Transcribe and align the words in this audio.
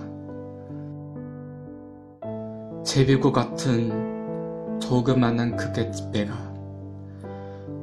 제비꽃 2.84 3.31
같은 3.34 4.80
조그만한 4.80 5.56
크게 5.56 5.92
집배가 5.92 6.34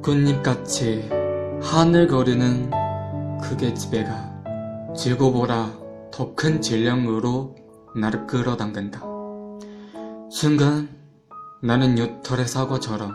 꽃잎같이 0.03 1.09
하늘거리는 1.61 2.69
크게 3.41 3.73
집배가 3.73 4.93
지구보다 4.95 5.71
더 6.11 6.35
큰 6.35 6.61
질량으로 6.61 7.55
나를 7.95 8.27
끌어당긴다. 8.27 9.10
순간 10.34 10.88
나는 11.60 11.98
요털의 11.98 12.48
사과처럼 12.48 13.12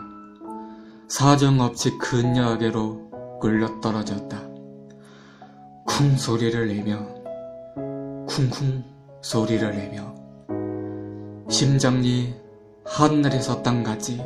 사정없이 1.08 1.98
그녀에게로 1.98 3.38
끌려 3.40 3.80
떨어졌다. 3.80 4.40
쿵 5.84 6.16
소리를 6.16 6.68
내며 6.68 7.04
쿵쿵 8.28 8.84
소리를 9.20 9.68
내며 9.68 10.14
심장이 11.50 12.36
하늘에서 12.84 13.62
땅까지 13.64 14.22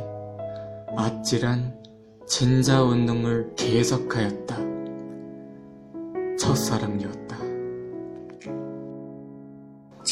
아찔한 0.95 1.75
진자 2.27 2.83
운동을 2.83 3.55
계속하였다. 3.55 4.55
첫사랑이었다. 6.37 7.52